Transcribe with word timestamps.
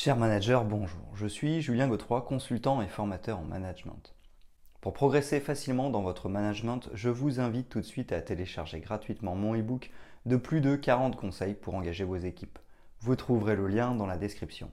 Cher 0.00 0.16
manager, 0.16 0.64
bonjour. 0.64 1.02
Je 1.16 1.26
suis 1.26 1.60
Julien 1.60 1.88
Godefroy, 1.88 2.20
consultant 2.20 2.80
et 2.82 2.86
formateur 2.86 3.40
en 3.40 3.42
management. 3.42 4.14
Pour 4.80 4.92
progresser 4.92 5.40
facilement 5.40 5.90
dans 5.90 6.02
votre 6.02 6.28
management, 6.28 6.88
je 6.94 7.08
vous 7.08 7.40
invite 7.40 7.68
tout 7.68 7.80
de 7.80 7.84
suite 7.84 8.12
à 8.12 8.22
télécharger 8.22 8.78
gratuitement 8.78 9.34
mon 9.34 9.56
e-book 9.56 9.90
de 10.24 10.36
plus 10.36 10.60
de 10.60 10.76
40 10.76 11.16
conseils 11.16 11.54
pour 11.54 11.74
engager 11.74 12.04
vos 12.04 12.14
équipes. 12.14 12.60
Vous 13.00 13.16
trouverez 13.16 13.56
le 13.56 13.66
lien 13.66 13.92
dans 13.92 14.06
la 14.06 14.16
description. 14.16 14.70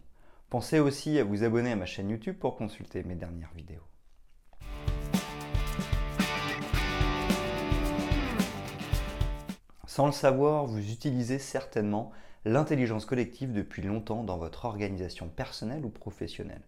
Pensez 0.51 0.77
aussi 0.77 1.17
à 1.17 1.23
vous 1.23 1.43
abonner 1.43 1.71
à 1.71 1.75
ma 1.75 1.87
chaîne 1.87 2.11
YouTube 2.11 2.37
pour 2.37 2.55
consulter 2.55 3.01
mes 3.01 3.15
dernières 3.15 3.51
vidéos. 3.55 3.81
Sans 9.87 10.05
le 10.05 10.11
savoir, 10.11 10.67
vous 10.67 10.91
utilisez 10.91 11.39
certainement 11.39 12.11
l'intelligence 12.45 13.05
collective 13.05 13.53
depuis 13.53 13.81
longtemps 13.81 14.23
dans 14.23 14.37
votre 14.37 14.65
organisation 14.65 15.27
personnelle 15.27 15.83
ou 15.83 15.89
professionnelle. 15.89 16.61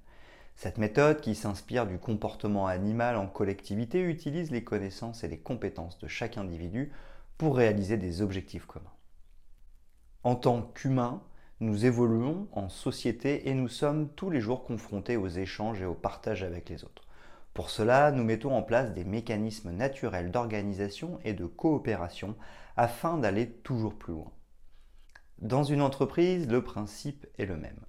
Cette 0.55 0.79
méthode, 0.79 1.21
qui 1.21 1.35
s'inspire 1.35 1.85
du 1.85 1.99
comportement 1.99 2.65
animal 2.65 3.15
en 3.15 3.27
collectivité, 3.27 4.01
utilise 4.01 4.49
les 4.49 4.63
connaissances 4.63 5.23
et 5.23 5.27
les 5.27 5.37
compétences 5.37 5.99
de 5.99 6.07
chaque 6.07 6.39
individu 6.39 6.91
pour 7.37 7.55
réaliser 7.55 7.97
des 7.97 8.23
objectifs 8.23 8.65
communs. 8.65 8.85
En 10.23 10.35
tant 10.35 10.63
qu'humains, 10.63 11.21
nous 11.59 11.85
évoluons 11.85 12.47
en 12.53 12.69
société 12.69 13.47
et 13.47 13.53
nous 13.53 13.67
sommes 13.67 14.09
tous 14.09 14.31
les 14.31 14.41
jours 14.41 14.63
confrontés 14.63 15.15
aux 15.15 15.27
échanges 15.27 15.81
et 15.81 15.85
au 15.85 15.93
partage 15.93 16.41
avec 16.41 16.69
les 16.69 16.83
autres. 16.83 17.03
Pour 17.53 17.69
cela, 17.69 18.11
nous 18.11 18.23
mettons 18.23 18.55
en 18.55 18.63
place 18.63 18.93
des 18.93 19.03
mécanismes 19.03 19.71
naturels 19.71 20.31
d'organisation 20.31 21.19
et 21.23 21.33
de 21.33 21.45
coopération 21.45 22.35
afin 22.75 23.17
d'aller 23.17 23.47
toujours 23.47 23.93
plus 23.93 24.13
loin. 24.13 24.31
Dans 25.41 25.63
une 25.63 25.83
entreprise, 25.83 26.47
le 26.47 26.63
principe 26.63 27.27
est 27.37 27.45
le 27.45 27.57
même. 27.57 27.79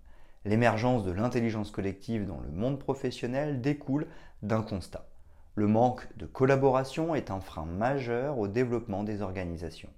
L'émergence 0.44 1.02
de 1.04 1.12
l'intelligence 1.12 1.70
collective 1.70 2.26
dans 2.26 2.40
le 2.40 2.50
monde 2.50 2.78
professionnel 2.78 3.62
découle 3.62 4.06
d'un 4.42 4.60
constat. 4.60 5.08
Le 5.54 5.66
manque 5.66 6.06
de 6.18 6.26
collaboration 6.26 7.14
est 7.14 7.30
un 7.30 7.40
frein 7.40 7.64
majeur 7.64 8.38
au 8.38 8.48
développement 8.48 9.02
des 9.02 9.22
organisations. 9.22 9.88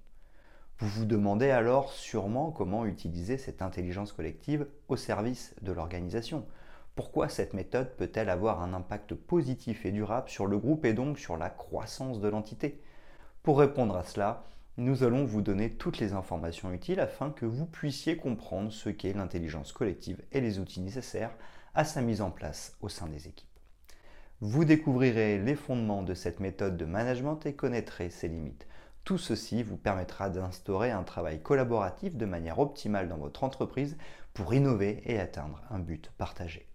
Vous 0.79 0.87
vous 0.87 1.05
demandez 1.05 1.49
alors 1.49 1.91
sûrement 1.91 2.51
comment 2.51 2.85
utiliser 2.85 3.37
cette 3.37 3.61
intelligence 3.61 4.13
collective 4.13 4.65
au 4.87 4.95
service 4.95 5.53
de 5.61 5.73
l'organisation. 5.73 6.45
Pourquoi 6.95 7.27
cette 7.27 7.53
méthode 7.53 7.97
peut-elle 7.97 8.29
avoir 8.29 8.61
un 8.61 8.73
impact 8.73 9.13
positif 9.13 9.85
et 9.85 9.91
durable 9.91 10.29
sur 10.29 10.47
le 10.47 10.57
groupe 10.57 10.85
et 10.85 10.93
donc 10.93 11.19
sur 11.19 11.35
la 11.35 11.49
croissance 11.49 12.21
de 12.21 12.29
l'entité? 12.29 12.81
Pour 13.43 13.59
répondre 13.59 13.97
à 13.97 14.03
cela, 14.03 14.45
nous 14.77 15.03
allons 15.03 15.25
vous 15.25 15.41
donner 15.41 15.69
toutes 15.69 15.99
les 15.99 16.13
informations 16.13 16.71
utiles 16.71 17.01
afin 17.01 17.29
que 17.29 17.45
vous 17.45 17.65
puissiez 17.65 18.15
comprendre 18.15 18.71
ce 18.71 18.89
qu'est 18.89 19.13
l'intelligence 19.13 19.73
collective 19.73 20.21
et 20.31 20.39
les 20.39 20.59
outils 20.59 20.79
nécessaires 20.79 21.35
à 21.73 21.83
sa 21.83 22.01
mise 22.01 22.21
en 22.21 22.31
place 22.31 22.77
au 22.81 22.87
sein 22.87 23.07
des 23.07 23.27
équipes. 23.27 23.47
Vous 24.39 24.65
découvrirez 24.65 25.37
les 25.37 25.55
fondements 25.55 26.03
de 26.03 26.13
cette 26.13 26.39
méthode 26.39 26.77
de 26.77 26.85
management 26.85 27.45
et 27.45 27.53
connaîtrez 27.53 28.09
ses 28.09 28.27
limites. 28.27 28.65
Tout 29.03 29.17
ceci 29.17 29.61
vous 29.61 29.77
permettra 29.77 30.29
d'instaurer 30.29 30.91
un 30.91 31.03
travail 31.03 31.41
collaboratif 31.41 32.15
de 32.15 32.25
manière 32.25 32.59
optimale 32.59 33.07
dans 33.07 33.17
votre 33.17 33.43
entreprise 33.43 33.97
pour 34.33 34.53
innover 34.53 35.01
et 35.05 35.19
atteindre 35.19 35.61
un 35.69 35.79
but 35.79 36.11
partagé. 36.17 36.70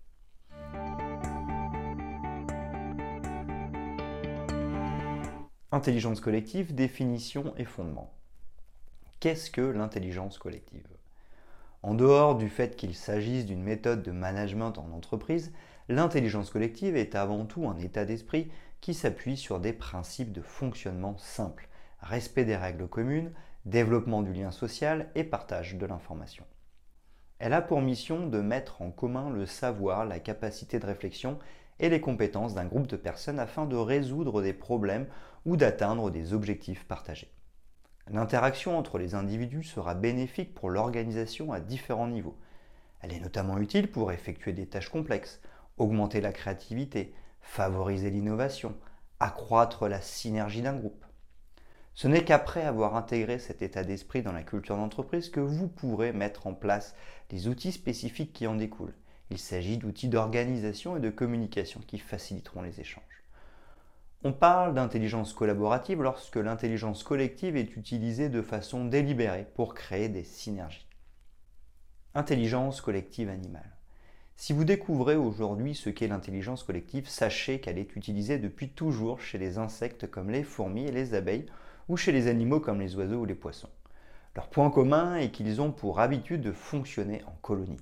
Intelligence 5.72 6.20
collective, 6.20 6.76
définition 6.76 7.52
et 7.56 7.64
fondement. 7.64 8.14
Qu'est-ce 9.18 9.50
que 9.50 9.60
l'intelligence 9.60 10.38
collective? 10.38 10.86
En 11.82 11.94
dehors 11.94 12.36
du 12.36 12.48
fait 12.48 12.76
qu'il 12.76 12.94
s'agisse 12.94 13.46
d'une 13.46 13.64
méthode 13.64 14.04
de 14.04 14.12
management 14.12 14.78
en 14.78 14.92
entreprise, 14.92 15.52
l'intelligence 15.88 16.50
collective 16.50 16.96
est 16.96 17.16
avant 17.16 17.46
tout 17.46 17.66
un 17.66 17.78
état 17.78 18.04
d'esprit 18.04 18.48
qui 18.80 18.94
s'appuie 18.94 19.36
sur 19.36 19.58
des 19.58 19.72
principes 19.72 20.30
de 20.30 20.40
fonctionnement 20.40 21.18
simples, 21.18 21.68
respect 22.00 22.44
des 22.44 22.56
règles 22.56 22.86
communes, 22.86 23.32
développement 23.64 24.22
du 24.22 24.32
lien 24.32 24.52
social 24.52 25.10
et 25.16 25.24
partage 25.24 25.74
de 25.74 25.86
l'information. 25.86 26.44
Elle 27.40 27.52
a 27.52 27.60
pour 27.60 27.82
mission 27.82 28.28
de 28.28 28.40
mettre 28.40 28.82
en 28.82 28.92
commun 28.92 29.30
le 29.30 29.46
savoir, 29.46 30.06
la 30.06 30.20
capacité 30.20 30.78
de 30.78 30.86
réflexion 30.86 31.40
et 31.80 31.88
les 31.88 32.00
compétences 32.00 32.54
d'un 32.54 32.66
groupe 32.66 32.86
de 32.86 32.96
personnes 32.96 33.40
afin 33.40 33.66
de 33.66 33.76
résoudre 33.76 34.40
des 34.42 34.54
problèmes 34.54 35.08
ou 35.46 35.56
d'atteindre 35.56 36.10
des 36.10 36.34
objectifs 36.34 36.84
partagés. 36.84 37.32
L'interaction 38.08 38.78
entre 38.78 38.98
les 38.98 39.14
individus 39.14 39.64
sera 39.64 39.94
bénéfique 39.94 40.54
pour 40.54 40.68
l'organisation 40.68 41.52
à 41.52 41.60
différents 41.60 42.08
niveaux. 42.08 42.36
Elle 43.00 43.14
est 43.14 43.20
notamment 43.20 43.56
utile 43.56 43.90
pour 43.90 44.12
effectuer 44.12 44.52
des 44.52 44.66
tâches 44.66 44.90
complexes, 44.90 45.40
augmenter 45.78 46.20
la 46.20 46.32
créativité, 46.32 47.14
favoriser 47.40 48.10
l'innovation, 48.10 48.76
accroître 49.18 49.88
la 49.88 50.02
synergie 50.02 50.60
d'un 50.60 50.76
groupe. 50.76 51.06
Ce 51.94 52.08
n'est 52.08 52.24
qu'après 52.24 52.64
avoir 52.64 52.94
intégré 52.94 53.38
cet 53.38 53.62
état 53.62 53.82
d'esprit 53.82 54.22
dans 54.22 54.32
la 54.32 54.42
culture 54.42 54.76
d'entreprise 54.76 55.30
que 55.30 55.40
vous 55.40 55.66
pourrez 55.68 56.12
mettre 56.12 56.46
en 56.46 56.52
place 56.52 56.94
les 57.30 57.48
outils 57.48 57.72
spécifiques 57.72 58.34
qui 58.34 58.46
en 58.46 58.56
découlent 58.56 58.92
il 59.30 59.38
s'agit 59.38 59.76
d'outils 59.76 60.08
d'organisation 60.08 60.96
et 60.96 61.00
de 61.00 61.10
communication 61.10 61.80
qui 61.86 61.98
faciliteront 61.98 62.62
les 62.62 62.80
échanges. 62.80 63.02
On 64.24 64.32
parle 64.32 64.74
d'intelligence 64.74 65.32
collaborative 65.32 66.02
lorsque 66.02 66.36
l'intelligence 66.36 67.04
collective 67.04 67.56
est 67.56 67.76
utilisée 67.76 68.28
de 68.28 68.42
façon 68.42 68.84
délibérée 68.84 69.46
pour 69.54 69.74
créer 69.74 70.08
des 70.08 70.24
synergies. 70.24 70.86
Intelligence 72.14 72.80
collective 72.80 73.28
animale. 73.28 73.76
Si 74.38 74.52
vous 74.52 74.64
découvrez 74.64 75.16
aujourd'hui 75.16 75.74
ce 75.74 75.90
qu'est 75.90 76.08
l'intelligence 76.08 76.62
collective, 76.62 77.08
sachez 77.08 77.60
qu'elle 77.60 77.78
est 77.78 77.94
utilisée 77.94 78.38
depuis 78.38 78.70
toujours 78.70 79.20
chez 79.20 79.38
les 79.38 79.58
insectes 79.58 80.10
comme 80.10 80.30
les 80.30 80.42
fourmis 80.42 80.86
et 80.86 80.92
les 80.92 81.14
abeilles 81.14 81.46
ou 81.88 81.96
chez 81.96 82.12
les 82.12 82.26
animaux 82.26 82.60
comme 82.60 82.80
les 82.80 82.96
oiseaux 82.96 83.20
ou 83.20 83.24
les 83.26 83.34
poissons. 83.34 83.70
Leur 84.34 84.48
point 84.48 84.70
commun 84.70 85.16
est 85.16 85.30
qu'ils 85.30 85.60
ont 85.60 85.72
pour 85.72 86.00
habitude 86.00 86.42
de 86.42 86.52
fonctionner 86.52 87.22
en 87.26 87.36
colonie. 87.42 87.80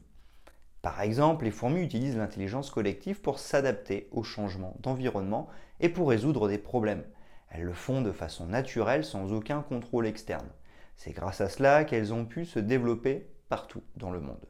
Par 0.84 1.00
exemple, 1.00 1.46
les 1.46 1.50
fourmis 1.50 1.80
utilisent 1.80 2.18
l'intelligence 2.18 2.70
collective 2.70 3.22
pour 3.22 3.38
s'adapter 3.38 4.06
aux 4.10 4.22
changements 4.22 4.76
d'environnement 4.80 5.48
et 5.80 5.88
pour 5.88 6.10
résoudre 6.10 6.46
des 6.46 6.58
problèmes. 6.58 7.04
Elles 7.48 7.62
le 7.62 7.72
font 7.72 8.02
de 8.02 8.12
façon 8.12 8.44
naturelle 8.44 9.02
sans 9.02 9.32
aucun 9.32 9.62
contrôle 9.62 10.06
externe. 10.06 10.46
C'est 10.96 11.12
grâce 11.12 11.40
à 11.40 11.48
cela 11.48 11.84
qu'elles 11.84 12.12
ont 12.12 12.26
pu 12.26 12.44
se 12.44 12.58
développer 12.58 13.26
partout 13.48 13.82
dans 13.96 14.10
le 14.10 14.20
monde. 14.20 14.44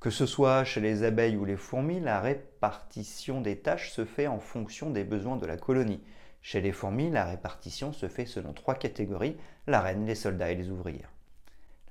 Que 0.00 0.10
ce 0.10 0.26
soit 0.26 0.64
chez 0.64 0.82
les 0.82 1.02
abeilles 1.02 1.38
ou 1.38 1.46
les 1.46 1.56
fourmis, 1.56 2.00
la 2.00 2.20
répartition 2.20 3.40
des 3.40 3.56
tâches 3.56 3.90
se 3.90 4.04
fait 4.04 4.26
en 4.26 4.38
fonction 4.38 4.90
des 4.90 5.04
besoins 5.04 5.38
de 5.38 5.46
la 5.46 5.56
colonie. 5.56 6.04
Chez 6.42 6.60
les 6.60 6.72
fourmis, 6.72 7.08
la 7.08 7.24
répartition 7.24 7.94
se 7.94 8.08
fait 8.08 8.26
selon 8.26 8.52
trois 8.52 8.74
catégories, 8.74 9.38
la 9.66 9.80
reine, 9.80 10.04
les 10.04 10.14
soldats 10.14 10.50
et 10.50 10.56
les 10.56 10.68
ouvrières 10.68 11.10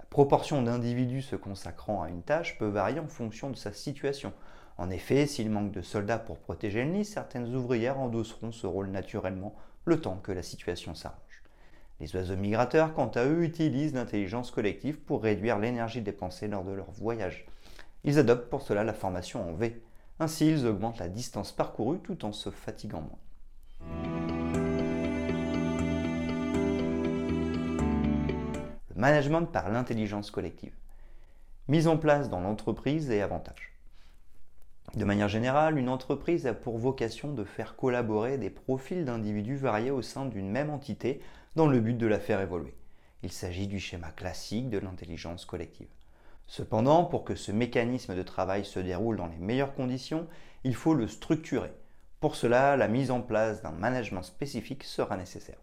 proportion 0.09 0.61
d'individus 0.63 1.21
se 1.21 1.35
consacrant 1.35 2.01
à 2.01 2.09
une 2.09 2.23
tâche 2.23 2.57
peut 2.57 2.67
varier 2.67 2.99
en 2.99 3.07
fonction 3.07 3.49
de 3.49 3.55
sa 3.55 3.71
situation. 3.71 4.33
En 4.77 4.89
effet, 4.89 5.27
s'il 5.27 5.49
manque 5.49 5.71
de 5.71 5.81
soldats 5.81 6.19
pour 6.19 6.39
protéger 6.39 6.83
le 6.83 6.91
nid, 6.91 7.05
certaines 7.05 7.53
ouvrières 7.55 7.99
endosseront 7.99 8.51
ce 8.51 8.65
rôle 8.65 8.87
naturellement 8.89 9.55
le 9.85 9.99
temps 9.99 10.19
que 10.23 10.31
la 10.31 10.41
situation 10.41 10.95
s'arrange. 10.95 11.43
Les 11.99 12.15
oiseaux 12.15 12.37
migrateurs, 12.37 12.93
quant 12.93 13.09
à 13.09 13.25
eux, 13.25 13.43
utilisent 13.43 13.93
l'intelligence 13.93 14.51
collective 14.51 14.99
pour 14.99 15.21
réduire 15.21 15.59
l'énergie 15.59 16.01
dépensée 16.01 16.47
lors 16.47 16.63
de 16.63 16.71
leur 16.71 16.89
voyage. 16.91 17.45
Ils 18.05 18.17
adoptent 18.17 18.49
pour 18.49 18.61
cela 18.61 18.85
la 18.85 18.93
formation 18.93 19.47
en 19.47 19.53
V. 19.53 19.81
Ainsi, 20.19 20.49
ils 20.49 20.65
augmentent 20.65 20.99
la 20.99 21.09
distance 21.09 21.51
parcourue 21.51 21.99
tout 21.99 22.23
en 22.23 22.31
se 22.31 22.49
fatiguant 22.49 23.01
moins. 23.01 23.19
Management 29.00 29.46
par 29.46 29.69
l'intelligence 29.69 30.30
collective. 30.30 30.74
Mise 31.69 31.88
en 31.88 31.96
place 31.96 32.30
dans 32.30 32.42
l'entreprise 32.42 33.10
et 33.10 33.22
avantages. 33.22 33.72
De 34.96 35.06
manière 35.06 35.30
générale, 35.30 35.78
une 35.78 35.88
entreprise 35.88 36.46
a 36.48 36.54
pour 36.54 36.78
vocation 36.78 37.31
de 37.31 37.46
faire 37.46 37.78
collaborer 37.78 38.38
des 38.38 38.50
profils 38.50 39.06
d'individus 39.06 39.56
variés 39.56 39.92
au 39.92 40.01
sein 40.01 40.25
d'une 40.25 40.50
même 40.50 40.69
entité 40.69 41.22
dans 41.56 41.68
le 41.68 41.80
but 41.80 41.98
de 41.98 42.07
la 42.07 42.19
faire 42.19 42.42
évoluer. 42.42 42.75
Il 43.24 43.31
s'agit 43.31 43.68
du 43.68 43.80
schéma 43.80 44.12
classique 44.12 44.69
de 44.69 44.80
l'intelligence 44.80 45.46
collective. 45.46 45.88
Cependant, 46.46 47.06
pour 47.06 47.24
que 47.24 47.36
ce 47.36 47.54
mécanisme 47.54 48.16
de 48.16 48.24
travail 48.24 48.66
se 48.66 48.80
déroule 48.80 49.16
dans 49.16 49.28
les 49.28 49.38
meilleures 49.38 49.75
conditions, 49.75 50.28
il 50.66 50.75
faut 50.75 50.94
le 50.94 51.07
structurer. 51.07 51.72
Pour 52.19 52.36
cela, 52.36 52.75
la 52.75 52.90
mise 52.90 53.12
en 53.12 53.22
place 53.22 53.62
d'un 53.62 53.72
management 53.72 54.24
spécifique 54.24 54.84
sera 54.84 55.16
nécessaire. 55.16 55.60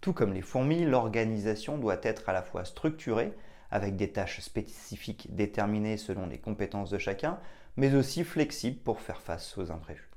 Tout 0.00 0.12
comme 0.12 0.32
les 0.32 0.42
fourmis, 0.42 0.84
l'organisation 0.84 1.78
doit 1.78 2.00
être 2.02 2.28
à 2.28 2.32
la 2.32 2.42
fois 2.42 2.64
structurée, 2.64 3.32
avec 3.70 3.96
des 3.96 4.12
tâches 4.12 4.40
spécifiques 4.40 5.34
déterminées 5.34 5.96
selon 5.96 6.26
les 6.26 6.38
compétences 6.38 6.90
de 6.90 6.98
chacun, 6.98 7.38
mais 7.76 7.94
aussi 7.94 8.24
flexible 8.24 8.78
pour 8.78 9.00
faire 9.00 9.20
face 9.20 9.58
aux 9.58 9.70
imprévus. 9.70 10.10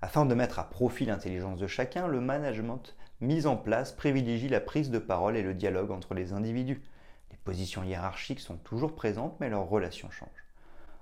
Afin 0.00 0.26
de 0.26 0.34
mettre 0.34 0.60
à 0.60 0.70
profit 0.70 1.06
l'intelligence 1.06 1.58
de 1.58 1.66
chacun, 1.66 2.06
le 2.06 2.20
management 2.20 2.94
mis 3.20 3.46
en 3.46 3.56
place 3.56 3.92
privilégie 3.92 4.48
la 4.48 4.60
prise 4.60 4.90
de 4.90 5.00
parole 5.00 5.36
et 5.36 5.42
le 5.42 5.54
dialogue 5.54 5.90
entre 5.90 6.14
les 6.14 6.32
individus. 6.32 6.82
Les 7.32 7.36
positions 7.38 7.82
hiérarchiques 7.82 8.40
sont 8.40 8.56
toujours 8.58 8.94
présentes, 8.94 9.38
mais 9.40 9.50
leurs 9.50 9.68
relations 9.68 10.10
changent. 10.10 10.47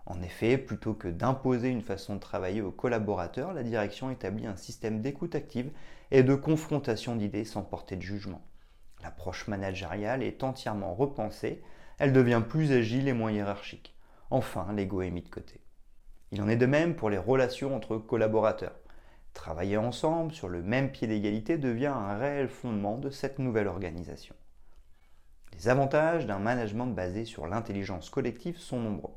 En 0.06 0.22
effet, 0.22 0.56
plutôt 0.56 0.94
que 0.94 1.08
d'imposer 1.08 1.68
une 1.68 1.82
façon 1.82 2.14
de 2.14 2.20
travailler 2.20 2.62
aux 2.62 2.70
collaborateurs, 2.70 3.52
la 3.52 3.64
direction 3.64 4.08
établit 4.10 4.46
un 4.46 4.56
système 4.56 5.02
d'écoute 5.02 5.34
active 5.34 5.70
et 6.12 6.22
de 6.22 6.34
confrontation 6.36 7.16
d'idées 7.16 7.44
sans 7.44 7.62
porter 7.62 7.96
de 7.96 8.02
jugement. 8.02 8.40
L'approche 9.02 9.48
managériale 9.48 10.22
est 10.22 10.44
entièrement 10.44 10.94
repensée, 10.94 11.60
elle 11.98 12.12
devient 12.12 12.42
plus 12.48 12.70
agile 12.70 13.08
et 13.08 13.12
moins 13.12 13.32
hiérarchique. 13.32 13.96
Enfin, 14.30 14.72
l'ego 14.72 15.02
est 15.02 15.10
mis 15.10 15.22
de 15.22 15.28
côté. 15.28 15.60
Il 16.30 16.40
en 16.40 16.48
est 16.48 16.56
de 16.56 16.66
même 16.66 16.94
pour 16.94 17.10
les 17.10 17.18
relations 17.18 17.74
entre 17.74 17.96
collaborateurs. 17.96 18.78
Travailler 19.32 19.76
ensemble 19.76 20.32
sur 20.32 20.48
le 20.48 20.62
même 20.62 20.92
pied 20.92 21.08
d'égalité 21.08 21.58
devient 21.58 21.86
un 21.86 22.16
réel 22.16 22.48
fondement 22.48 22.96
de 22.96 23.10
cette 23.10 23.38
nouvelle 23.38 23.68
organisation. 23.68 24.34
Les 25.52 25.68
avantages 25.68 26.26
d'un 26.26 26.38
management 26.38 26.86
basé 26.86 27.24
sur 27.24 27.46
l'intelligence 27.46 28.08
collective 28.08 28.58
sont 28.58 28.80
nombreux. 28.80 29.12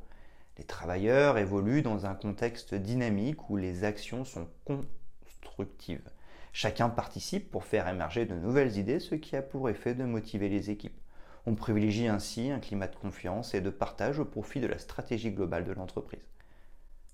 Les 0.60 0.66
travailleurs 0.66 1.38
évoluent 1.38 1.84
dans 1.84 2.06
un 2.06 2.14
contexte 2.14 2.76
dynamique 2.76 3.50
où 3.50 3.56
les 3.56 3.86
actions 3.86 4.26
sont 4.26 4.50
constructives. 4.66 6.10
Chacun 6.52 6.90
participe 6.90 7.50
pour 7.50 7.64
faire 7.64 7.88
émerger 7.88 8.26
de 8.26 8.36
nouvelles 8.36 8.76
idées, 8.76 9.00
ce 9.00 9.16
qui 9.16 9.38
a 9.38 9.42
pour 9.42 9.70
effet 9.70 9.96
de 9.96 10.04
motiver 10.04 10.50
les 10.50 10.70
équipes. 10.70 11.00
On 11.46 11.56
privilégie 11.56 12.10
ainsi 12.10 12.52
un 12.52 12.60
climat 12.60 12.88
de 12.88 12.96
confiance 12.98 13.54
et 13.54 13.62
de 13.62 13.70
partage 13.70 14.20
au 14.20 14.26
profit 14.26 14.60
de 14.60 14.68
la 14.68 14.80
stratégie 14.80 15.32
globale 15.32 15.64
de 15.64 15.72
l'entreprise. 15.72 16.28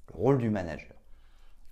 Le 0.09 0.15
rôle 0.19 0.39
du 0.39 0.49
manager. 0.49 0.95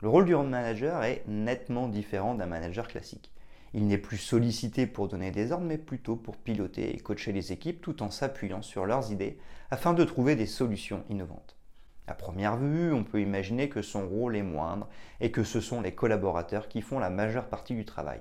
Le 0.03 0.09
rôle 0.09 0.25
du 0.25 0.35
manager 0.35 1.03
est 1.03 1.23
nettement 1.27 1.87
différent 1.87 2.35
d'un 2.35 2.45
manager 2.45 2.87
classique. 2.87 3.31
Il 3.73 3.87
n'est 3.87 3.97
plus 3.97 4.19
sollicité 4.19 4.85
pour 4.85 5.07
donner 5.07 5.31
des 5.31 5.51
ordres, 5.51 5.65
mais 5.65 5.79
plutôt 5.79 6.17
pour 6.17 6.37
piloter 6.37 6.95
et 6.95 6.99
coacher 6.99 7.31
les 7.31 7.51
équipes 7.51 7.81
tout 7.81 8.03
en 8.03 8.11
s'appuyant 8.11 8.61
sur 8.61 8.85
leurs 8.85 9.11
idées 9.11 9.39
afin 9.71 9.95
de 9.95 10.03
trouver 10.03 10.35
des 10.35 10.45
solutions 10.45 11.03
innovantes. 11.09 11.57
À 12.05 12.13
première 12.15 12.57
vue, 12.57 12.91
on 12.91 13.03
peut 13.03 13.21
imaginer 13.21 13.69
que 13.69 13.81
son 13.81 14.07
rôle 14.07 14.35
est 14.35 14.43
moindre 14.43 14.89
et 15.21 15.31
que 15.31 15.43
ce 15.43 15.61
sont 15.61 15.81
les 15.81 15.95
collaborateurs 15.95 16.67
qui 16.67 16.81
font 16.81 16.99
la 16.99 17.09
majeure 17.09 17.47
partie 17.47 17.75
du 17.75 17.85
travail. 17.85 18.19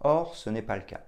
Or, 0.00 0.36
ce 0.36 0.50
n'est 0.50 0.62
pas 0.62 0.76
le 0.76 0.82
cas. 0.82 1.00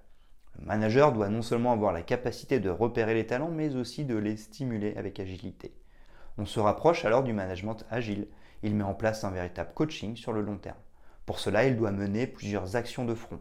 Le 0.59 0.65
manager 0.67 1.13
doit 1.13 1.29
non 1.29 1.43
seulement 1.43 1.73
avoir 1.73 1.93
la 1.93 2.03
capacité 2.03 2.61
de 2.61 2.71
repérer 2.71 3.13
les 3.13 3.27
talents, 3.27 3.51
mais 3.51 3.77
aussi 3.77 4.05
de 4.05 4.17
les 4.17 4.37
stimuler 4.37 4.95
avec 4.97 5.21
agilité. 5.21 5.75
On 6.39 6.47
se 6.47 6.61
rapproche 6.61 7.05
alors 7.05 7.25
du 7.25 7.33
management 7.33 7.85
agile. 7.91 8.29
Il 8.63 8.75
met 8.75 8.85
en 8.85 8.95
place 8.95 9.25
un 9.25 9.31
véritable 9.31 9.75
coaching 9.75 10.17
sur 10.17 10.33
le 10.33 10.41
long 10.41 10.57
terme. 10.57 10.79
Pour 11.27 11.39
cela, 11.39 11.67
il 11.67 11.77
doit 11.77 11.91
mener 11.91 12.27
plusieurs 12.27 12.77
actions 12.77 13.05
de 13.05 13.15
front, 13.15 13.41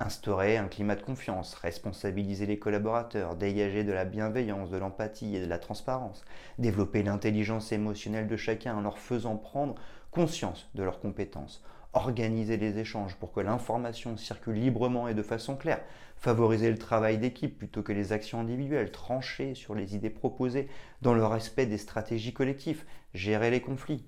Instaurer 0.00 0.56
un 0.56 0.68
climat 0.68 0.94
de 0.94 1.02
confiance, 1.02 1.54
responsabiliser 1.54 2.46
les 2.46 2.60
collaborateurs, 2.60 3.34
dégager 3.34 3.82
de 3.82 3.90
la 3.90 4.04
bienveillance, 4.04 4.70
de 4.70 4.76
l'empathie 4.76 5.34
et 5.34 5.40
de 5.40 5.46
la 5.46 5.58
transparence, 5.58 6.24
développer 6.58 7.02
l'intelligence 7.02 7.72
émotionnelle 7.72 8.28
de 8.28 8.36
chacun 8.36 8.76
en 8.76 8.80
leur 8.80 8.98
faisant 8.98 9.36
prendre 9.36 9.74
conscience 10.12 10.70
de 10.76 10.84
leurs 10.84 11.00
compétences, 11.00 11.64
organiser 11.94 12.56
les 12.56 12.78
échanges 12.78 13.16
pour 13.16 13.32
que 13.32 13.40
l'information 13.40 14.16
circule 14.16 14.54
librement 14.54 15.08
et 15.08 15.14
de 15.14 15.22
façon 15.22 15.56
claire, 15.56 15.82
favoriser 16.16 16.70
le 16.70 16.78
travail 16.78 17.18
d'équipe 17.18 17.58
plutôt 17.58 17.82
que 17.82 17.92
les 17.92 18.12
actions 18.12 18.38
individuelles, 18.38 18.92
trancher 18.92 19.56
sur 19.56 19.74
les 19.74 19.96
idées 19.96 20.10
proposées 20.10 20.68
dans 21.02 21.14
le 21.14 21.26
respect 21.26 21.66
des 21.66 21.78
stratégies 21.78 22.32
collectives, 22.32 22.84
gérer 23.14 23.50
les 23.50 23.60
conflits. 23.60 24.06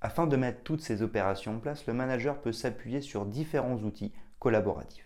Afin 0.00 0.26
de 0.26 0.36
mettre 0.36 0.64
toutes 0.64 0.82
ces 0.82 1.02
opérations 1.02 1.54
en 1.54 1.60
place, 1.60 1.86
le 1.86 1.94
manager 1.94 2.40
peut 2.40 2.52
s'appuyer 2.52 3.00
sur 3.00 3.26
différents 3.26 3.78
outils 3.78 4.12
collaboratifs. 4.38 5.03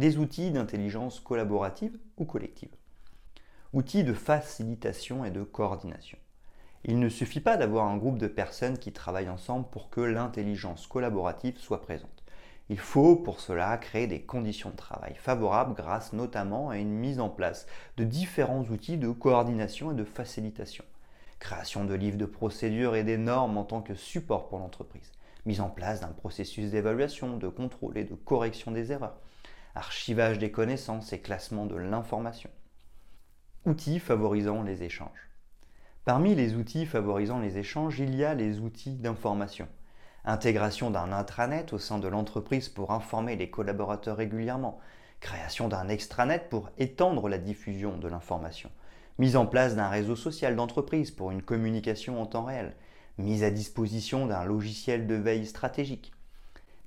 Des 0.00 0.16
outils 0.16 0.50
d'intelligence 0.50 1.20
collaborative 1.20 1.98
ou 2.16 2.24
collective. 2.24 2.70
Outils 3.74 4.02
de 4.02 4.14
facilitation 4.14 5.26
et 5.26 5.30
de 5.30 5.42
coordination. 5.42 6.16
Il 6.84 6.98
ne 6.98 7.10
suffit 7.10 7.40
pas 7.40 7.58
d'avoir 7.58 7.86
un 7.86 7.98
groupe 7.98 8.16
de 8.16 8.26
personnes 8.26 8.78
qui 8.78 8.92
travaillent 8.92 9.28
ensemble 9.28 9.66
pour 9.70 9.90
que 9.90 10.00
l'intelligence 10.00 10.86
collaborative 10.86 11.58
soit 11.58 11.82
présente. 11.82 12.24
Il 12.70 12.78
faut 12.78 13.14
pour 13.14 13.40
cela 13.40 13.76
créer 13.76 14.06
des 14.06 14.22
conditions 14.22 14.70
de 14.70 14.76
travail 14.76 15.16
favorables 15.16 15.74
grâce 15.74 16.14
notamment 16.14 16.70
à 16.70 16.78
une 16.78 16.94
mise 16.94 17.20
en 17.20 17.28
place 17.28 17.66
de 17.98 18.04
différents 18.04 18.64
outils 18.70 18.96
de 18.96 19.10
coordination 19.10 19.92
et 19.92 19.96
de 19.96 20.04
facilitation. 20.04 20.84
Création 21.40 21.84
de 21.84 21.92
livres 21.92 22.16
de 22.16 22.24
procédures 22.24 22.96
et 22.96 23.04
des 23.04 23.18
normes 23.18 23.58
en 23.58 23.64
tant 23.64 23.82
que 23.82 23.94
support 23.94 24.48
pour 24.48 24.60
l'entreprise. 24.60 25.12
Mise 25.44 25.60
en 25.60 25.68
place 25.68 26.00
d'un 26.00 26.08
processus 26.08 26.70
d'évaluation, 26.70 27.36
de 27.36 27.48
contrôle 27.48 27.98
et 27.98 28.04
de 28.04 28.14
correction 28.14 28.70
des 28.70 28.92
erreurs 28.92 29.20
archivage 29.74 30.38
des 30.38 30.50
connaissances 30.50 31.12
et 31.12 31.20
classement 31.20 31.66
de 31.66 31.76
l'information. 31.76 32.50
Outils 33.66 33.98
favorisant 33.98 34.62
les 34.62 34.82
échanges. 34.82 35.30
Parmi 36.04 36.34
les 36.34 36.54
outils 36.54 36.86
favorisant 36.86 37.40
les 37.40 37.58
échanges, 37.58 38.00
il 38.00 38.14
y 38.14 38.24
a 38.24 38.34
les 38.34 38.58
outils 38.58 38.96
d'information. 38.96 39.68
Intégration 40.24 40.90
d'un 40.90 41.12
intranet 41.12 41.72
au 41.72 41.78
sein 41.78 41.98
de 41.98 42.08
l'entreprise 42.08 42.68
pour 42.68 42.90
informer 42.90 43.36
les 43.36 43.50
collaborateurs 43.50 44.16
régulièrement. 44.16 44.80
Création 45.20 45.68
d'un 45.68 45.88
extranet 45.88 46.48
pour 46.48 46.70
étendre 46.78 47.28
la 47.28 47.38
diffusion 47.38 47.98
de 47.98 48.08
l'information. 48.08 48.70
Mise 49.18 49.36
en 49.36 49.46
place 49.46 49.76
d'un 49.76 49.88
réseau 49.88 50.16
social 50.16 50.56
d'entreprise 50.56 51.10
pour 51.10 51.30
une 51.30 51.42
communication 51.42 52.20
en 52.20 52.26
temps 52.26 52.44
réel. 52.44 52.74
Mise 53.18 53.44
à 53.44 53.50
disposition 53.50 54.26
d'un 54.26 54.44
logiciel 54.44 55.06
de 55.06 55.14
veille 55.14 55.46
stratégique. 55.46 56.12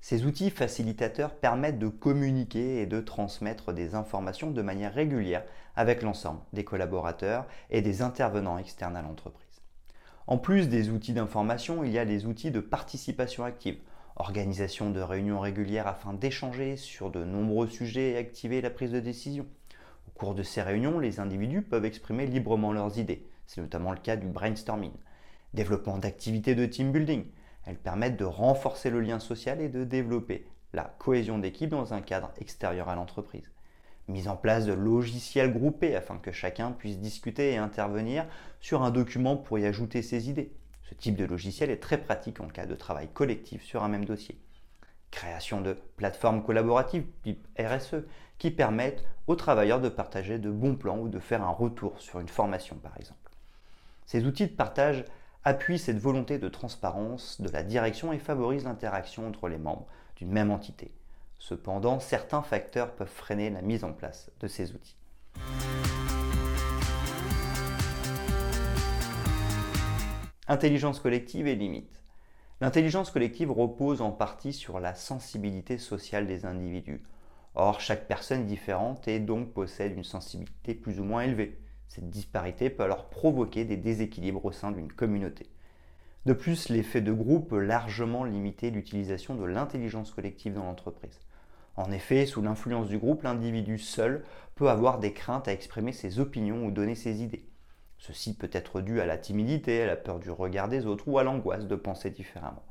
Ces 0.04 0.26
outils 0.26 0.50
facilitateurs 0.50 1.34
permettent 1.34 1.80
de 1.80 1.88
communiquer 1.88 2.82
et 2.82 2.86
de 2.86 3.00
transmettre 3.00 3.72
des 3.72 3.96
informations 3.96 4.52
de 4.52 4.62
manière 4.62 4.94
régulière 4.94 5.46
avec 5.78 6.02
l'ensemble 6.02 6.42
des 6.52 6.66
collaborateurs 6.66 7.48
et 7.70 7.82
des 7.82 8.02
intervenants 8.02 8.58
externes 8.58 8.98
à 8.98 9.02
l'entreprise. 9.02 9.62
En 10.28 10.38
plus 10.38 10.68
des 10.68 10.90
outils 10.90 11.14
d'information, 11.14 11.86
il 11.86 11.92
y 11.94 12.00
a 12.00 12.04
des 12.04 12.26
outils 12.26 12.52
de 12.52 12.60
participation 12.60 13.46
active, 13.46 13.78
organisation 14.18 14.90
de 14.90 15.00
réunions 15.00 15.40
régulières 15.40 15.88
afin 15.88 16.12
d'échanger 16.12 16.76
sur 16.76 17.10
de 17.10 17.24
nombreux 17.24 17.70
sujets 17.70 18.12
et 18.12 18.18
activer 18.18 18.60
la 18.60 18.72
prise 18.72 18.92
de 18.92 19.00
décision. 19.00 19.46
Au 20.10 20.12
cours 20.20 20.36
de 20.36 20.44
ces 20.44 20.62
réunions, 20.62 21.00
les 21.00 21.22
individus 21.22 21.62
peuvent 21.62 21.86
exprimer 21.86 22.26
librement 22.26 22.74
leurs 22.74 23.00
idées. 23.00 23.26
C'est 23.48 23.62
notamment 23.62 23.94
le 23.94 24.00
cas 24.00 24.18
du 24.18 24.28
brainstorming. 24.28 24.92
Développement 25.54 25.98
d'activités 25.98 26.56
de 26.56 26.66
team 26.66 26.92
building, 26.92 27.24
elles 27.65 27.77
permettent 27.77 28.18
de 28.18 28.25
renforcer 28.25 28.89
le 28.89 29.01
lien 29.01 29.19
social 29.19 29.62
et 29.62 29.69
de 29.69 29.83
développer 29.83 30.45
la 30.74 30.93
cohésion 30.98 31.38
d'équipe 31.38 31.70
dans 31.70 31.93
un 31.93 32.01
cadre 32.01 32.32
extérieur 32.39 32.89
à 32.89 32.96
l'entreprise. 32.96 33.51
Mise 34.08 34.27
en 34.27 34.36
place 34.36 34.65
de 34.65 34.74
logiciels 34.74 35.53
groupés 35.53 35.96
afin 35.96 36.17
que 36.17 36.32
chacun 36.32 36.72
puisse 36.72 37.00
discuter 37.00 37.53
et 37.53 37.58
intervenir 37.58 38.25
sur 38.60 38.84
un 38.84 38.91
document 38.91 39.38
pour 39.38 39.60
y 39.60 39.65
ajouter 39.65 40.01
ses 40.01 40.29
idées. 40.29 40.51
Ce 40.84 40.93
type 40.93 41.15
de 41.15 41.25
logiciel 41.25 41.70
est 41.70 41.82
très 41.82 41.98
pratique 41.98 42.41
en 42.41 42.48
cas 42.48 42.65
de 42.65 42.75
travail 42.75 43.08
collectif 43.08 43.63
sur 43.63 43.84
un 43.84 43.88
même 43.88 44.03
dossier. 44.03 44.38
Création 45.12 45.62
de 45.62 45.77
plateformes 45.96 46.43
collaboratives 46.43 47.05
type 47.24 47.48
RSE 47.58 48.03
qui 48.39 48.51
permettent 48.51 49.05
aux 49.27 49.36
travailleurs 49.36 49.79
de 49.79 49.89
partager 49.89 50.38
de 50.38 50.51
bons 50.51 50.75
plans 50.75 51.00
ou 51.00 51.08
de 51.08 51.20
faire 51.20 51.43
un 51.43 51.51
retour 51.51 52.01
sur 52.01 52.20
une 52.20 52.27
formation 52.27 52.75
par 52.75 52.98
exemple. 52.98 53.32
Ces 54.05 54.25
outils 54.25 54.48
de 54.48 54.51
partage 54.51 55.05
appuie 55.46 55.78
cette 55.78 56.00
volonté 56.00 56.38
de 56.38 56.48
transparence 56.48 57.42
de 57.42 57.50
la 57.50 57.64
direction 57.64 58.14
et 58.14 58.20
favorise 58.20 58.64
l'interaction 58.64 59.28
entre 59.28 59.50
les 59.50 59.58
membres 59.58 59.88
d'une 60.16 60.32
même 60.32 60.52
entité. 60.52 60.92
Cependant, 61.38 62.00
certains 62.00 62.42
facteurs 62.42 62.94
peuvent 62.96 63.08
freiner 63.08 63.50
la 63.50 63.62
mise 63.62 63.84
en 63.84 63.92
place 63.92 64.32
de 64.40 64.48
ces 64.48 64.72
outils. 64.74 64.96
Intelligence 70.48 71.00
collective 71.00 71.48
et 71.48 71.56
limites. 71.56 72.02
L'intelligence 72.62 73.12
collective 73.12 73.52
repose 73.52 74.02
en 74.02 74.12
partie 74.12 74.54
sur 74.54 74.80
la 74.80 74.96
sensibilité 74.96 75.78
sociale 75.78 76.28
des 76.28 76.46
individus. 76.46 77.04
Or, 77.56 77.82
chaque 77.82 78.08
personne 78.08 78.42
est 78.42 78.46
différente 78.46 79.08
et 79.10 79.20
donc 79.20 79.52
possède 79.52 79.98
une 79.98 80.06
sensibilité 80.06 80.74
plus 80.74 81.02
ou 81.02 81.04
moins 81.04 81.24
élevée. 81.24 81.60
Cette 81.94 82.10
disparité 82.10 82.72
peut 82.72 82.82
alors 82.82 83.08
provoquer 83.08 83.66
des 83.66 83.78
déséquilibres 83.78 84.44
au 84.44 84.52
sein 84.52 84.72
d'une 84.72 84.92
communauté. 84.92 85.46
De 86.26 86.34
plus, 86.34 86.70
l'effet 86.70 87.02
de 87.02 87.14
groupe 87.14 87.50
peut 87.50 87.60
largement 87.60 88.24
limiter 88.24 88.72
l'utilisation 88.72 89.36
de 89.36 89.46
l'intelligence 89.46 90.10
collective 90.10 90.56
dans 90.56 90.64
l'entreprise. 90.64 91.20
En 91.76 91.92
effet, 91.92 92.26
sous 92.26 92.42
l'influence 92.42 92.88
du 92.88 92.98
groupe, 92.98 93.22
l'individu 93.22 93.78
seul 93.78 94.24
peut 94.56 94.72
avoir 94.72 94.98
des 94.98 95.14
craintes 95.14 95.48
à 95.48 95.54
exprimer 95.54 95.92
ses 95.92 96.20
opinions 96.20 96.66
ou 96.66 96.72
donner 96.72 96.96
ses 96.96 97.22
idées. 97.22 97.48
Ceci 98.00 98.36
peut 98.36 98.50
être 98.52 98.82
dû 98.82 99.00
à 99.00 99.06
la 99.06 99.20
timidité, 99.20 99.84
à 99.84 99.86
la 99.86 99.96
peur 99.96 100.18
du 100.18 100.32
regard 100.32 100.70
des 100.70 100.88
autres 100.88 101.08
ou 101.08 101.20
à 101.20 101.24
l'angoisse 101.24 101.68
de 101.68 101.76
penser 101.76 102.10
différemment. 102.10 102.66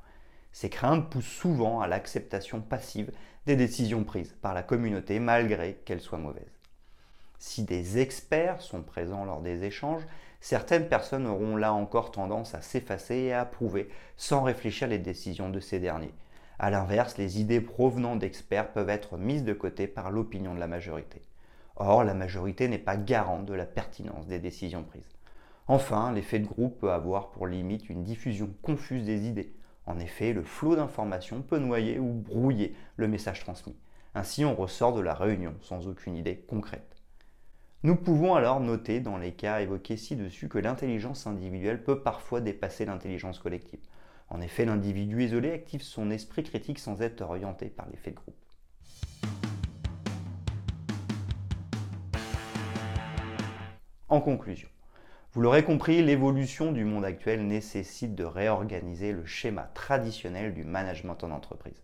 Ces 0.51 0.69
craintes 0.69 1.11
poussent 1.11 1.27
souvent 1.27 1.81
à 1.81 1.87
l'acceptation 1.87 2.61
passive 2.61 3.13
des 3.47 3.55
décisions 3.55 4.03
prises 4.03 4.35
par 4.43 4.53
la 4.53 4.65
communauté 4.65 5.21
malgré 5.21 5.75
qu'elles 5.85 6.01
soient 6.01 6.19
mauvaises. 6.19 6.62
Si 7.45 7.65
des 7.65 7.99
experts 7.99 8.61
sont 8.61 8.83
présents 8.83 9.25
lors 9.25 9.41
des 9.41 9.65
échanges, 9.65 10.07
certaines 10.41 10.89
personnes 10.89 11.27
auront 11.27 11.57
là 11.57 11.73
encore 11.73 12.13
tendance 12.13 12.55
à 12.55 12.63
s'effacer 12.63 13.17
et 13.17 13.33
à 13.33 13.41
approuver 13.41 13.89
sans 14.17 14.43
réfléchir 14.43 14.87
les 14.87 15.01
décisions 15.01 15.51
de 15.51 15.59
ces 15.59 15.81
derniers. 15.81 16.15
A 16.61 16.71
l'inverse, 16.71 17.19
les 17.19 17.41
idées 17.41 17.61
provenant 17.61 18.15
d'experts 18.15 18.71
peuvent 18.71 18.89
être 18.89 19.19
mises 19.19 19.43
de 19.43 19.55
côté 19.55 19.89
par 19.89 20.13
l'opinion 20.13 20.55
de 20.55 20.61
la 20.61 20.69
majorité. 20.69 21.21
Or, 21.75 22.05
la 22.05 22.15
majorité 22.15 22.69
n'est 22.69 22.79
pas 22.79 22.97
garante 22.97 23.45
de 23.45 23.55
la 23.55 23.67
pertinence 23.67 24.29
des 24.29 24.39
décisions 24.39 24.85
prises. 24.85 25.19
Enfin, 25.67 26.13
l'effet 26.13 26.39
de 26.39 26.47
groupe 26.47 26.79
peut 26.79 26.93
avoir 26.93 27.33
pour 27.33 27.49
limite 27.49 27.91
une 27.91 28.05
diffusion 28.05 28.55
confuse 28.63 29.05
des 29.05 29.27
idées. 29.27 29.53
En 29.87 29.99
effet, 29.99 30.33
le 30.33 30.45
flot 30.45 30.77
d'informations 30.77 31.43
peut 31.43 31.59
noyer 31.59 31.99
ou 31.99 32.13
brouiller 32.13 32.77
le 32.95 33.09
message 33.09 33.41
transmis. 33.41 33.77
Ainsi, 34.15 34.45
on 34.45 34.55
ressort 34.55 34.93
de 34.93 35.01
la 35.01 35.15
réunion 35.15 35.57
sans 35.61 35.89
aucune 35.89 36.17
idée 36.17 36.37
concrète. 36.47 37.02
Nous 37.85 37.97
pouvons 37.97 38.37
alors 38.37 38.61
noter 38.61 39.01
dans 39.01 39.19
les 39.19 39.33
cas 39.33 39.61
évoqués 39.61 39.97
ci-dessus 39.97 40.49
que 40.49 40.59
l'intelligence 40.59 41.27
individuelle 41.27 41.83
peut 41.83 42.01
parfois 42.01 42.41
dépasser 42.41 42.85
l'intelligence 42.85 43.41
collective. 43.41 43.81
En 44.29 44.41
effet, 44.41 44.65
l'individu 44.65 45.25
isolé 45.25 45.51
active 45.51 45.83
son 45.83 46.13
esprit 46.13 46.45
critique 46.45 46.79
sans 46.79 47.03
être 47.03 47.23
orienté 47.23 47.67
par 47.67 47.89
l'effet 47.91 48.13
de 48.13 48.17
groupe. 48.17 48.37
En 54.09 54.21
conclusion, 54.21 54.69
vous 55.33 55.41
l'aurez 55.41 55.65
compris, 55.65 56.05
l'évolution 56.05 56.71
du 56.71 56.85
monde 56.85 57.05
actuel 57.05 57.45
nécessite 57.49 58.15
de 58.15 58.23
réorganiser 58.23 59.11
le 59.11 59.27
schéma 59.27 59.63
traditionnel 59.75 60.55
du 60.55 60.63
management 60.63 61.25
en 61.25 61.33
entreprise. 61.33 61.83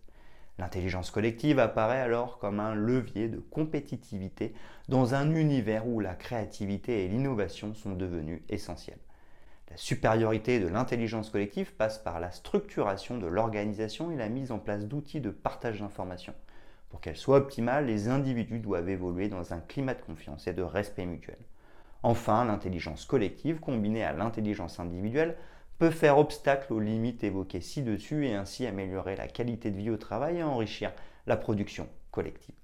L'intelligence 0.59 1.09
collective 1.09 1.57
apparaît 1.57 2.01
alors 2.01 2.37
comme 2.37 2.59
un 2.59 2.75
levier 2.75 3.29
de 3.29 3.39
compétitivité 3.39 4.53
dans 4.89 5.15
un 5.15 5.33
univers 5.33 5.87
où 5.87 6.01
la 6.01 6.15
créativité 6.15 7.05
et 7.05 7.07
l'innovation 7.07 7.73
sont 7.73 7.93
devenues 7.93 8.43
essentielles. 8.49 8.99
La 9.71 9.77
supériorité 9.77 10.59
de 10.59 10.67
l'intelligence 10.67 11.29
collective 11.29 11.73
passe 11.75 11.97
par 11.97 12.19
la 12.19 12.31
structuration 12.31 13.17
de 13.17 13.27
l'organisation 13.27 14.11
et 14.11 14.17
la 14.17 14.27
mise 14.27 14.51
en 14.51 14.59
place 14.59 14.85
d'outils 14.85 15.21
de 15.21 15.29
partage 15.29 15.79
d'informations. 15.79 16.35
Pour 16.89 16.99
qu'elle 16.99 17.15
soit 17.15 17.37
optimale, 17.37 17.85
les 17.85 18.09
individus 18.09 18.59
doivent 18.59 18.89
évoluer 18.89 19.29
dans 19.29 19.53
un 19.53 19.61
climat 19.61 19.93
de 19.93 20.01
confiance 20.01 20.45
et 20.47 20.53
de 20.53 20.63
respect 20.63 21.05
mutuel. 21.05 21.37
Enfin, 22.03 22.43
l'intelligence 22.43 23.05
collective 23.05 23.61
combinée 23.61 24.03
à 24.03 24.11
l'intelligence 24.11 24.79
individuelle 24.81 25.37
peut 25.79 25.91
faire 25.91 26.17
obstacle 26.17 26.73
aux 26.73 26.79
limites 26.79 27.23
évoquées 27.23 27.61
ci-dessus 27.61 28.27
et 28.27 28.35
ainsi 28.35 28.67
améliorer 28.67 29.15
la 29.15 29.27
qualité 29.27 29.71
de 29.71 29.77
vie 29.77 29.89
au 29.89 29.97
travail 29.97 30.37
et 30.37 30.43
enrichir 30.43 30.91
la 31.25 31.37
production 31.37 31.87
collective. 32.11 32.55